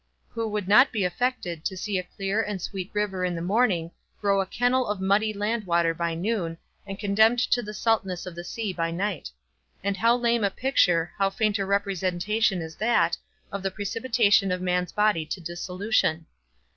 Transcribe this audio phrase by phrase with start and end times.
[0.29, 3.91] Who would not be affected to see a clear and sweet river in the morning,
[4.19, 8.33] grow a kennel of muddy land water by noon, and condemned to the saltness of
[8.33, 9.29] the sea by night?
[9.83, 13.15] and how lame a picture, how faint a representation is that,
[13.51, 16.25] of the precipitation of man's body to dissolution?